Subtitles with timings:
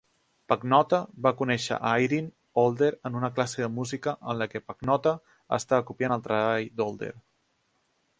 [0.51, 2.29] Pagnotta va conèixer a Airin
[2.61, 5.13] Older en una classe de música en la que Pagnotta
[5.59, 7.13] estava copiant el treball d'Older.